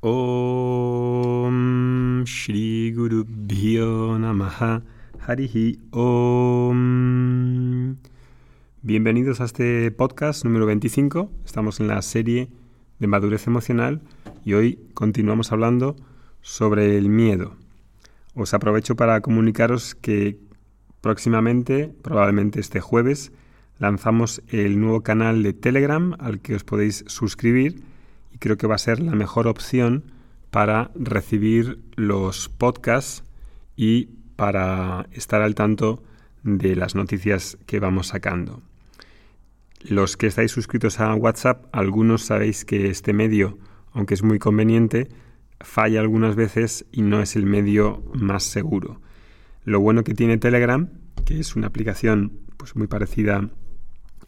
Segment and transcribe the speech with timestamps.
[0.00, 1.42] Om
[2.24, 3.24] Shri Guru
[4.16, 4.84] Namaha
[5.26, 6.76] Harihi Om.
[8.82, 11.32] Bienvenidos a este podcast número 25.
[11.44, 12.48] Estamos en la serie
[13.00, 14.00] de madurez emocional
[14.44, 15.96] y hoy continuamos hablando
[16.42, 17.56] sobre el miedo.
[18.36, 20.38] Os aprovecho para comunicaros que
[21.00, 23.32] próximamente, probablemente este jueves,
[23.80, 27.82] lanzamos el nuevo canal de Telegram al que os podéis suscribir
[28.38, 30.04] creo que va a ser la mejor opción
[30.50, 33.24] para recibir los podcasts
[33.76, 36.02] y para estar al tanto
[36.42, 38.62] de las noticias que vamos sacando.
[39.80, 43.58] Los que estáis suscritos a WhatsApp, algunos sabéis que este medio,
[43.92, 45.08] aunque es muy conveniente,
[45.60, 49.00] falla algunas veces y no es el medio más seguro.
[49.64, 50.88] Lo bueno que tiene Telegram,
[51.24, 53.48] que es una aplicación pues muy parecida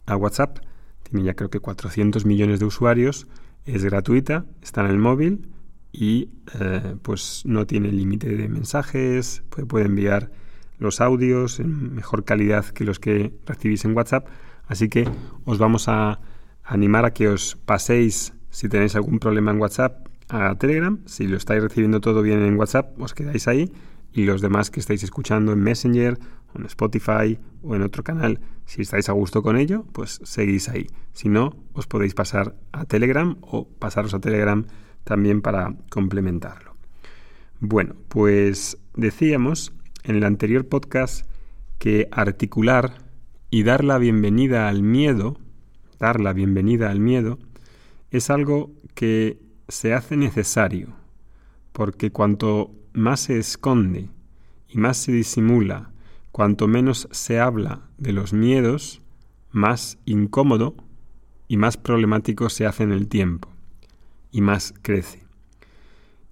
[0.05, 0.59] a WhatsApp,
[1.03, 3.27] tiene ya creo que 400 millones de usuarios,
[3.65, 5.47] es gratuita, está en el móvil
[5.91, 6.29] y
[6.59, 10.31] eh, pues no tiene límite de mensajes, puede, enviar
[10.79, 14.27] los audios en mejor calidad que los que recibís en WhatsApp.
[14.65, 15.07] Así que
[15.45, 16.19] os vamos a
[16.63, 20.99] animar a que os paséis, si tenéis algún problema en WhatsApp, a Telegram.
[21.05, 23.71] Si lo estáis recibiendo todo bien en WhatsApp, os quedáis ahí.
[24.13, 26.17] Y los demás que estáis escuchando en Messenger,
[26.55, 30.87] en Spotify o en otro canal, si estáis a gusto con ello, pues seguís ahí.
[31.13, 34.65] Si no, os podéis pasar a Telegram o pasaros a Telegram
[35.03, 36.75] también para complementarlo.
[37.59, 41.27] Bueno, pues decíamos en el anterior podcast
[41.77, 42.95] que articular
[43.49, 45.37] y dar la bienvenida al miedo,
[45.99, 47.37] dar la bienvenida al miedo,
[48.09, 50.89] es algo que se hace necesario,
[51.71, 54.09] porque cuanto más se esconde
[54.67, 55.91] y más se disimula,
[56.31, 59.01] cuanto menos se habla de los miedos,
[59.51, 60.75] más incómodo
[61.47, 63.49] y más problemático se hace en el tiempo
[64.31, 65.23] y más crece.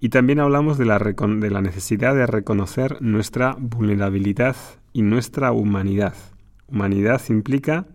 [0.00, 4.56] Y también hablamos de la, de la necesidad de reconocer nuestra vulnerabilidad
[4.94, 6.14] y nuestra humanidad.
[6.68, 7.86] Humanidad implica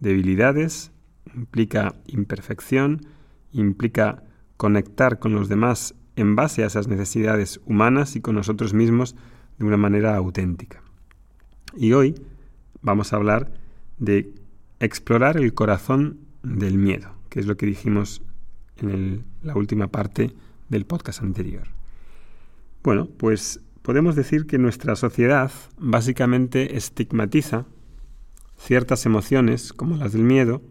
[0.00, 0.92] debilidades,
[1.34, 3.06] implica imperfección,
[3.52, 4.22] implica
[4.58, 9.16] conectar con los demás en base a esas necesidades humanas y con nosotros mismos
[9.58, 10.82] de una manera auténtica.
[11.76, 12.14] Y hoy
[12.82, 13.52] vamos a hablar
[13.98, 14.32] de
[14.80, 18.22] explorar el corazón del miedo, que es lo que dijimos
[18.76, 20.32] en la última parte
[20.68, 21.68] del podcast anterior.
[22.82, 27.66] Bueno, pues podemos decir que nuestra sociedad básicamente estigmatiza
[28.56, 30.62] ciertas emociones, como las del miedo,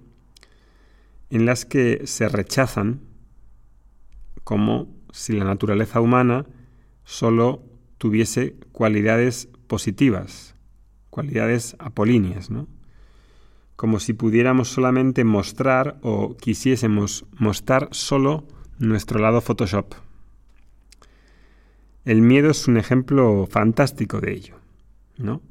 [1.29, 3.01] en las que se rechazan
[4.43, 6.45] como si la naturaleza humana
[7.03, 7.63] solo
[7.97, 10.55] tuviese cualidades positivas,
[11.19, 12.67] cualidades apolíneas, ¿no?
[13.75, 18.45] como si pudiéramos solamente mostrar o quisiésemos mostrar solo
[18.77, 19.95] nuestro lado Photoshop.
[22.05, 24.55] El miedo es un ejemplo fantástico de ello,
[25.17, 25.41] ¿no?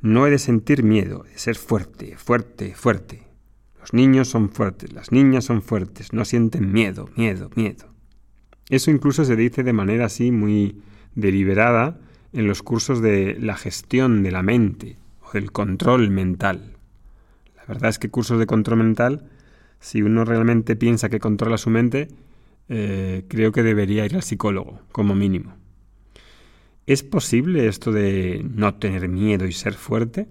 [0.00, 3.28] No he de sentir miedo, he de ser fuerte, fuerte, fuerte.
[3.80, 7.86] Los niños son fuertes, las niñas son fuertes, no sienten miedo, miedo, miedo.
[8.68, 10.82] Eso incluso se dice de manera así muy
[11.14, 11.98] deliberada
[12.32, 16.76] en los cursos de la gestión de la mente o del control mental.
[17.56, 19.28] La verdad es que cursos de control mental,
[19.80, 22.08] si uno realmente piensa que controla su mente,
[22.68, 25.54] eh, creo que debería ir al psicólogo, como mínimo.
[26.86, 30.28] ¿Es posible esto de no tener miedo y ser fuerte?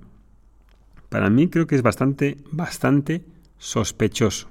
[1.10, 3.24] Para mí creo que es bastante, bastante
[3.58, 4.48] sospechoso.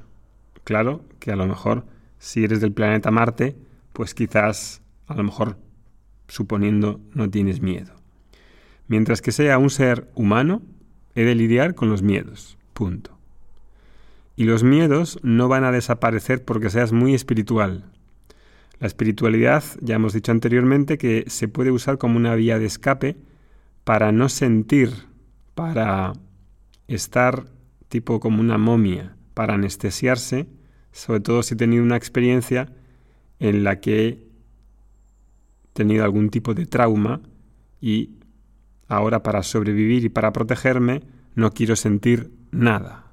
[0.64, 1.84] Claro que a lo mejor
[2.18, 3.56] si eres del planeta Marte,
[3.92, 5.56] pues quizás, a lo mejor,
[6.28, 7.94] suponiendo, no tienes miedo.
[8.86, 10.62] Mientras que sea un ser humano,
[11.14, 12.56] he de lidiar con los miedos.
[12.72, 13.18] Punto.
[14.36, 17.84] Y los miedos no van a desaparecer porque seas muy espiritual.
[18.78, 23.16] La espiritualidad, ya hemos dicho anteriormente, que se puede usar como una vía de escape
[23.82, 24.90] para no sentir,
[25.56, 26.12] para
[26.86, 27.46] estar
[27.88, 30.46] tipo como una momia, para anestesiarse,
[30.92, 32.72] sobre todo si he tenido una experiencia
[33.40, 34.27] en la que
[35.78, 37.20] tenido algún tipo de trauma
[37.80, 38.10] y
[38.88, 41.02] ahora para sobrevivir y para protegerme
[41.36, 43.04] no quiero sentir nada.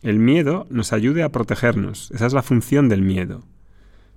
[0.00, 3.44] El miedo nos ayuda a protegernos, esa es la función del miedo,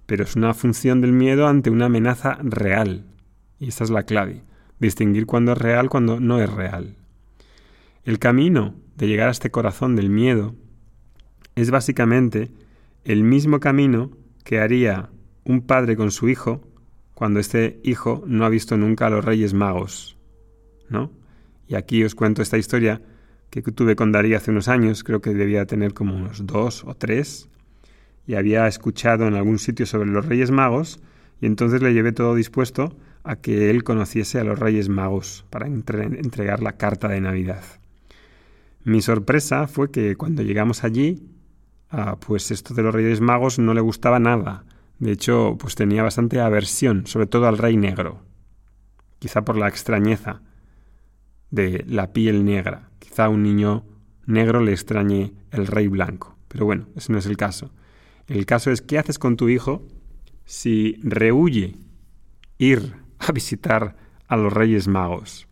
[0.05, 3.03] pero es una función del miedo ante una amenaza real,
[3.59, 4.41] y esa es la clave,
[4.79, 6.95] distinguir cuando es real cuando no es real.
[8.05, 10.55] El camino de llegar a este corazón del miedo
[11.55, 12.49] es básicamente
[13.03, 14.11] el mismo camino
[14.45, 15.09] que haría
[15.43, 16.61] un padre con su hijo
[17.15, 20.17] cuando este hijo no ha visto nunca a los Reyes Magos,
[20.89, 21.11] ¿no?
[21.67, 23.01] Y aquí os cuento esta historia
[23.49, 26.93] que tuve con Darío hace unos años, creo que debía tener como unos dos o
[26.93, 27.49] tres,
[28.27, 30.99] y había escuchado en algún sitio sobre los Reyes Magos,
[31.41, 35.67] y entonces le llevé todo dispuesto a que él conociese a los Reyes Magos para
[35.67, 37.63] entregar la carta de Navidad.
[38.83, 41.23] Mi sorpresa fue que cuando llegamos allí,
[41.89, 44.63] ah, pues esto de los Reyes Magos no le gustaba nada.
[45.05, 48.23] De hecho, pues tenía bastante aversión, sobre todo al Rey Negro.
[49.19, 50.41] Quizá por la extrañeza
[51.51, 52.89] de la piel negra.
[52.97, 53.85] Quizá a un niño
[54.25, 56.39] negro le extrañe el Rey Blanco.
[56.47, 57.71] Pero bueno, ese no es el caso.
[58.25, 59.83] El caso es qué haces con tu hijo
[60.43, 61.75] si rehuye
[62.57, 63.95] ir a visitar
[64.27, 65.47] a los Reyes Magos.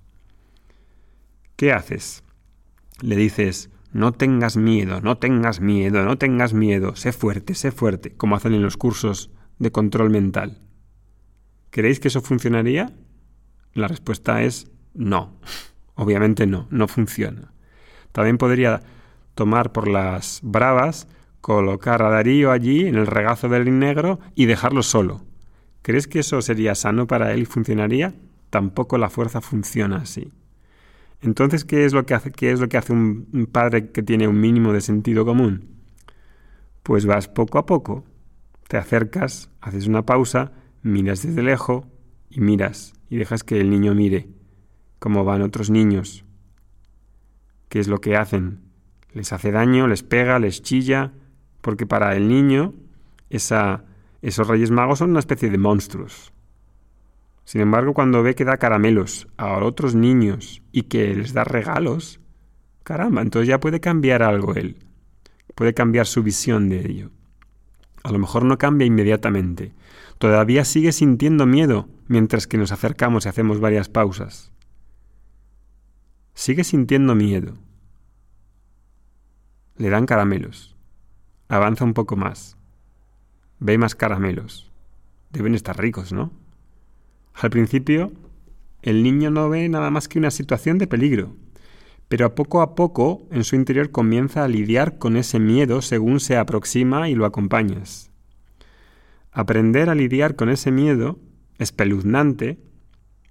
[1.57, 2.23] ¿Qué haces?
[3.01, 8.13] Le dices, no tengas miedo, no tengas miedo, no tengas miedo, sé fuerte, sé fuerte,
[8.13, 9.29] como hacen en los cursos
[9.63, 10.59] de control mental.
[11.71, 12.93] ¿Creéis que eso funcionaría?
[13.73, 15.39] La respuesta es no.
[15.95, 17.51] Obviamente no, no funciona.
[18.11, 18.81] También podría
[19.33, 21.07] tomar por las bravas
[21.41, 25.25] colocar a Darío allí en el regazo del negro y dejarlo solo.
[25.81, 28.13] ¿Crees que eso sería sano para él y funcionaría?
[28.49, 30.31] Tampoco la fuerza funciona así.
[31.21, 34.03] Entonces, ¿qué es lo que hace, qué es lo que hace un, un padre que
[34.03, 35.69] tiene un mínimo de sentido común?
[36.83, 38.05] Pues vas poco a poco,
[38.73, 41.85] te acercas, haces una pausa, miras desde lejos
[42.31, 44.29] y miras y dejas que el niño mire
[44.97, 46.25] cómo van otros niños.
[47.69, 48.61] ¿Qué es lo que hacen?
[49.11, 51.11] Les hace daño, les pega, les chilla,
[51.61, 52.73] porque para el niño
[53.29, 56.33] esos Reyes Magos son una especie de monstruos.
[57.43, 62.19] Sin embargo, cuando ve que da caramelos a otros niños y que les da regalos,
[62.81, 64.77] caramba, entonces ya puede cambiar algo él,
[65.53, 67.11] puede cambiar su visión de ello.
[68.03, 69.73] A lo mejor no cambia inmediatamente,
[70.17, 74.51] todavía sigue sintiendo miedo mientras que nos acercamos y hacemos varias pausas.
[76.33, 77.53] Sigue sintiendo miedo.
[79.77, 80.75] Le dan caramelos.
[81.47, 82.57] Avanza un poco más.
[83.59, 84.71] Ve más caramelos.
[85.31, 86.31] Deben estar ricos, ¿no?
[87.33, 88.11] Al principio,
[88.81, 91.35] el niño no ve nada más que una situación de peligro,
[92.13, 96.37] pero poco a poco en su interior comienza a lidiar con ese miedo según se
[96.37, 98.11] aproxima y lo acompañas.
[99.31, 101.17] Aprender a lidiar con ese miedo
[101.57, 102.59] espeluznante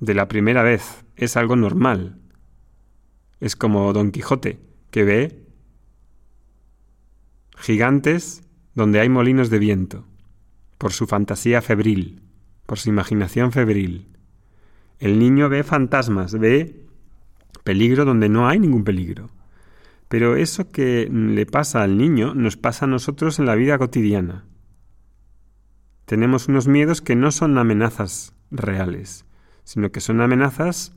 [0.00, 2.18] de la primera vez es algo normal.
[3.38, 4.58] Es como Don Quijote,
[4.90, 5.46] que ve
[7.56, 8.42] gigantes
[8.74, 10.08] donde hay molinos de viento,
[10.78, 12.24] por su fantasía febril,
[12.66, 14.08] por su imaginación febril.
[14.98, 16.82] El niño ve fantasmas, ve
[17.64, 19.30] peligro donde no hay ningún peligro.
[20.08, 24.44] Pero eso que le pasa al niño nos pasa a nosotros en la vida cotidiana.
[26.04, 29.24] Tenemos unos miedos que no son amenazas reales,
[29.64, 30.94] sino que son amenazas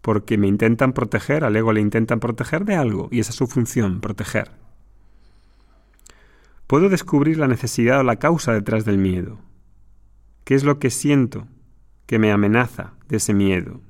[0.00, 3.46] porque me intentan proteger, al ego le intentan proteger de algo, y esa es su
[3.46, 4.50] función, proteger.
[6.66, 9.38] Puedo descubrir la necesidad o la causa detrás del miedo.
[10.44, 11.46] ¿Qué es lo que siento
[12.06, 13.80] que me amenaza de ese miedo?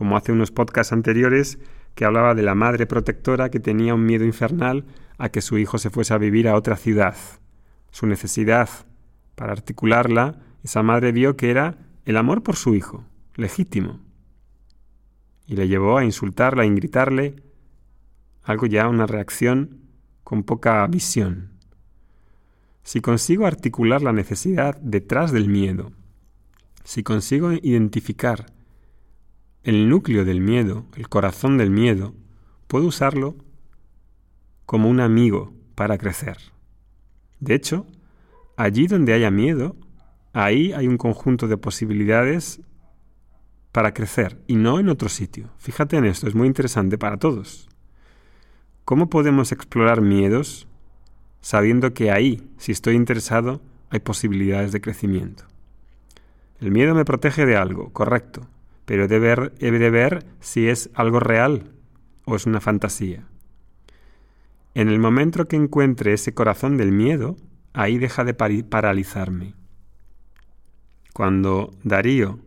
[0.00, 1.58] Como hace unos podcasts anteriores
[1.94, 4.86] que hablaba de la madre protectora que tenía un miedo infernal
[5.18, 7.14] a que su hijo se fuese a vivir a otra ciudad.
[7.90, 8.70] Su necesidad
[9.34, 11.76] para articularla, esa madre vio que era
[12.06, 13.04] el amor por su hijo,
[13.34, 14.00] legítimo.
[15.46, 17.36] Y le llevó a insultarla, a ingritarle,
[18.42, 19.80] algo ya una reacción
[20.24, 21.50] con poca visión.
[22.84, 25.92] Si consigo articular la necesidad detrás del miedo,
[26.84, 28.46] si consigo identificar
[29.62, 32.14] el núcleo del miedo, el corazón del miedo,
[32.66, 33.36] puedo usarlo
[34.66, 36.38] como un amigo para crecer.
[37.40, 37.86] De hecho,
[38.56, 39.76] allí donde haya miedo,
[40.32, 42.60] ahí hay un conjunto de posibilidades
[43.72, 45.50] para crecer y no en otro sitio.
[45.58, 47.68] Fíjate en esto, es muy interesante para todos.
[48.84, 50.66] ¿Cómo podemos explorar miedos
[51.40, 55.44] sabiendo que ahí, si estoy interesado, hay posibilidades de crecimiento.
[56.60, 58.46] El miedo me protege de algo, correcto,
[58.90, 61.70] pero he de ver, he de ver si es algo real
[62.24, 63.24] o es una fantasía.
[64.74, 67.36] En el momento que encuentre ese corazón del miedo,
[67.72, 69.54] ahí deja de paralizarme.
[71.14, 72.40] Cuando Darío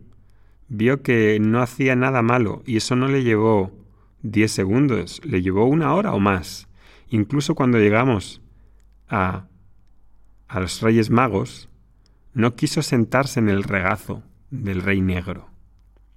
[0.68, 3.72] vio que no hacía nada malo y eso no le llevó
[4.20, 6.68] diez segundos, le llevó una hora o más.
[7.08, 8.42] Incluso cuando llegamos
[9.08, 9.46] a,
[10.48, 11.70] a los reyes magos,
[12.34, 15.53] no quiso sentarse en el regazo del rey negro.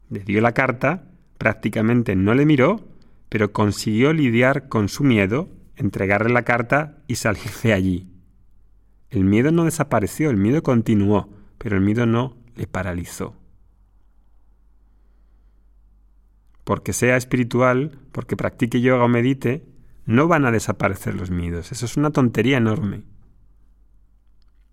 [0.10, 2.88] Le dio la carta, prácticamente no le miró,
[3.30, 8.08] pero consiguió lidiar con su miedo, entregarle la carta y salir de allí.
[9.10, 13.36] El miedo no desapareció, el miedo continuó, pero el miedo no le paralizó.
[16.64, 19.66] Porque sea espiritual, porque practique yoga o medite,
[20.06, 21.72] no van a desaparecer los miedos.
[21.72, 23.04] Eso es una tontería enorme.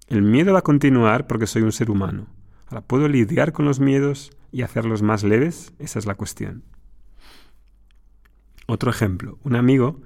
[0.08, 2.26] El miedo va a continuar porque soy un ser humano.
[2.66, 5.72] Ahora, ¿puedo lidiar con los miedos y hacerlos más leves?
[5.78, 6.62] Esa es la cuestión.
[8.66, 9.38] Otro ejemplo.
[9.42, 10.00] Un amigo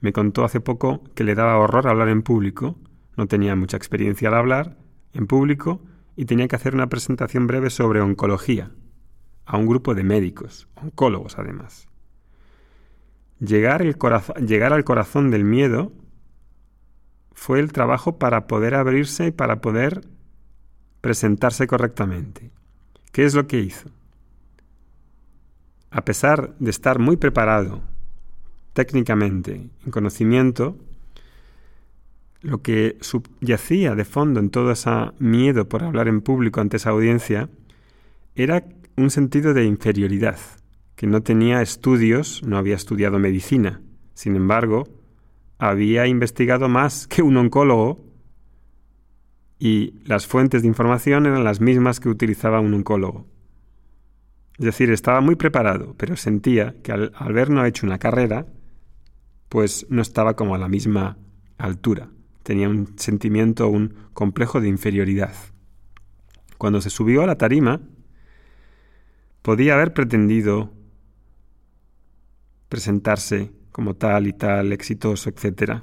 [0.00, 2.78] me contó hace poco que le daba horror hablar en público,
[3.16, 4.76] no tenía mucha experiencia al hablar
[5.12, 5.80] en público
[6.16, 8.70] y tenía que hacer una presentación breve sobre oncología
[9.46, 11.88] a un grupo de médicos, oncólogos además.
[13.40, 13.82] Llegar,
[14.46, 15.92] llegar al corazón del miedo
[17.32, 20.02] fue el trabajo para poder abrirse y para poder
[21.04, 22.50] presentarse correctamente.
[23.12, 23.90] ¿Qué es lo que hizo?
[25.90, 27.82] A pesar de estar muy preparado
[28.72, 30.78] técnicamente, en conocimiento,
[32.40, 36.88] lo que subyacía de fondo en todo ese miedo por hablar en público ante esa
[36.88, 37.50] audiencia
[38.34, 38.64] era
[38.96, 40.38] un sentido de inferioridad,
[40.96, 43.82] que no tenía estudios, no había estudiado medicina.
[44.14, 44.84] Sin embargo,
[45.58, 48.13] había investigado más que un oncólogo
[49.58, 53.26] y las fuentes de información eran las mismas que utilizaba un oncólogo.
[54.58, 58.46] Es decir, estaba muy preparado, pero sentía que al haber no hecho una carrera,
[59.48, 61.18] pues no estaba como a la misma
[61.58, 62.08] altura.
[62.42, 65.34] Tenía un sentimiento, un complejo de inferioridad.
[66.58, 67.80] Cuando se subió a la tarima,
[69.42, 70.72] podía haber pretendido
[72.68, 75.82] presentarse como tal y tal, exitoso, etc.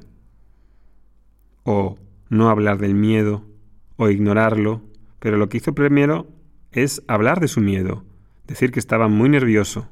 [1.63, 1.97] O
[2.29, 3.50] no hablar del miedo,
[4.01, 4.81] o ignorarlo,
[5.19, 6.27] pero lo que hizo primero
[6.71, 8.03] es hablar de su miedo,
[8.47, 9.89] decir que estaba muy nervioso,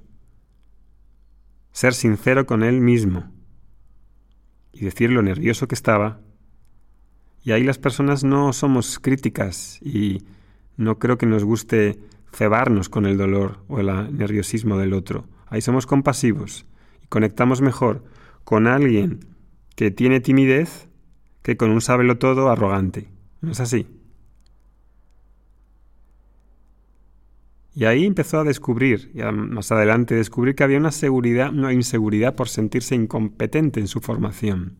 [1.73, 3.31] ser sincero con él mismo
[4.73, 6.21] y decir lo nervioso que estaba.
[7.43, 10.23] Y ahí las personas no somos críticas y
[10.75, 11.99] no creo que nos guste
[12.33, 15.27] cebarnos con el dolor o el nerviosismo del otro.
[15.45, 16.65] Ahí somos compasivos
[17.03, 18.03] y conectamos mejor
[18.43, 19.19] con alguien
[19.75, 20.89] que tiene timidez
[21.43, 23.07] que con un sábelo todo arrogante.
[23.41, 23.98] ¿No es así?
[27.73, 32.35] Y ahí empezó a descubrir, ya más adelante, descubrir que había una seguridad, una inseguridad
[32.35, 34.77] por sentirse incompetente en su formación,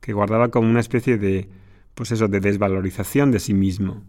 [0.00, 1.48] que guardaba como una especie de,
[1.94, 4.02] pues eso, de desvalorización de sí mismo,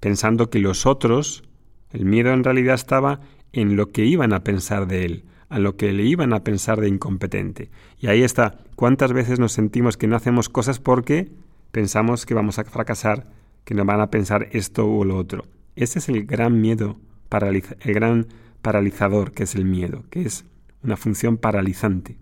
[0.00, 1.44] pensando que los otros,
[1.90, 3.20] el miedo en realidad estaba
[3.52, 6.80] en lo que iban a pensar de él, a lo que le iban a pensar
[6.80, 7.70] de incompetente.
[7.98, 11.30] Y ahí está, ¿cuántas veces nos sentimos que no hacemos cosas porque
[11.70, 13.30] pensamos que vamos a fracasar,
[13.64, 15.44] que nos van a pensar esto o lo otro?
[15.76, 16.98] Ese es el gran miedo
[17.38, 18.26] el gran
[18.62, 20.44] paralizador que es el miedo, que es
[20.82, 22.18] una función paralizante.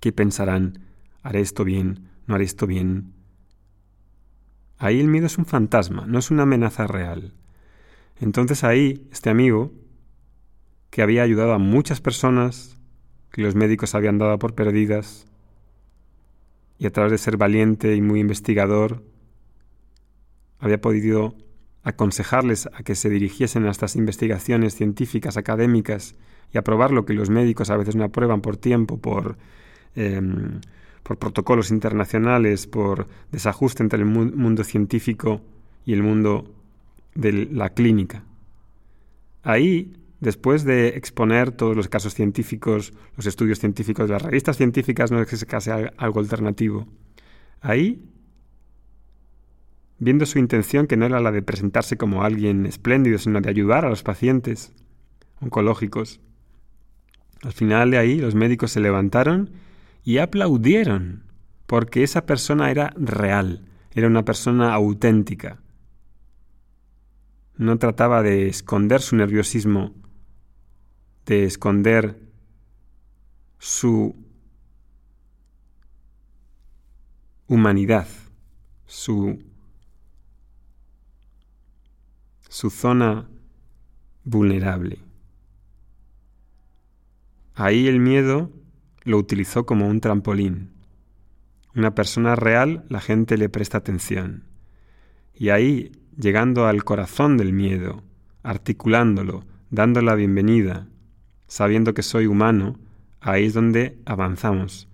[0.00, 0.80] ¿Qué pensarán?
[1.22, 2.08] ¿Haré esto bien?
[2.26, 3.14] ¿No haré esto bien?
[4.78, 7.32] Ahí el miedo es un fantasma, no es una amenaza real.
[8.20, 9.72] Entonces ahí este amigo,
[10.90, 12.78] que había ayudado a muchas personas,
[13.30, 15.26] que los médicos habían dado por perdidas,
[16.78, 19.02] y a través de ser valiente y muy investigador,
[20.58, 21.36] había podido
[21.84, 26.16] aconsejarles a que se dirigiesen a estas investigaciones científicas, académicas,
[26.52, 29.36] y aprobar lo que los médicos a veces no aprueban por tiempo, por,
[29.96, 30.60] em,
[31.02, 35.42] por protocolos internacionales, por desajuste entre el mundo científico
[35.84, 36.54] y el mundo
[37.14, 38.24] de la clínica.
[39.42, 45.10] Ahí, después de exponer todos los casos científicos, los estudios científicos de las revistas científicas,
[45.10, 46.86] no es que se case algo alternativo,
[47.60, 48.13] ahí
[50.04, 53.86] viendo su intención que no era la de presentarse como alguien espléndido, sino de ayudar
[53.86, 54.72] a los pacientes
[55.40, 56.20] oncológicos.
[57.42, 59.50] Al final de ahí los médicos se levantaron
[60.04, 61.24] y aplaudieron,
[61.66, 65.62] porque esa persona era real, era una persona auténtica.
[67.56, 69.94] No trataba de esconder su nerviosismo,
[71.24, 72.18] de esconder
[73.58, 74.14] su
[77.46, 78.06] humanidad,
[78.84, 79.42] su
[82.54, 83.26] su zona
[84.22, 85.00] vulnerable.
[87.56, 88.52] Ahí el miedo
[89.02, 90.70] lo utilizó como un trampolín.
[91.74, 94.44] Una persona real, la gente le presta atención.
[95.34, 98.04] Y ahí, llegando al corazón del miedo,
[98.44, 100.86] articulándolo, dando la bienvenida,
[101.48, 102.78] sabiendo que soy humano,
[103.20, 104.86] ahí es donde avanzamos,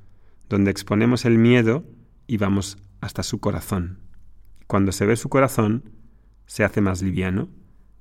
[0.49, 1.85] donde exponemos el miedo
[2.27, 3.99] y vamos hasta su corazón.
[4.67, 6.00] Cuando se ve su corazón,
[6.51, 7.49] se hace más liviano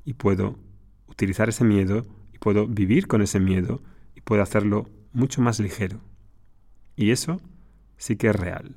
[0.03, 0.57] y puedo
[1.05, 3.83] utilizar ese miedo y puedo vivir con ese miedo
[4.15, 5.99] y puedo hacerlo mucho más ligero.
[6.95, 7.39] Y eso
[7.97, 8.75] sí que es real.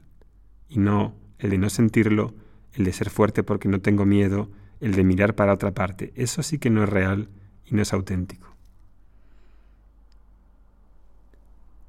[0.69, 2.35] Y no el de no sentirlo,
[2.75, 4.51] el de ser fuerte porque no tengo miedo,
[4.81, 6.13] el de mirar para otra parte.
[6.17, 7.31] Eso sí que no es real
[7.65, 8.55] y no es auténtico.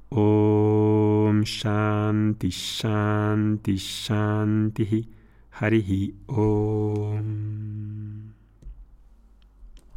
[0.08, 5.13] Om Shanti Shanti Shanti
[5.56, 8.33] ハリヒオーン。